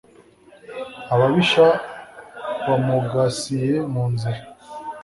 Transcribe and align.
Ababisha 1.13 1.67
bamugasiye 2.67 3.73
mu 3.91 4.03
nzira. 4.11 4.41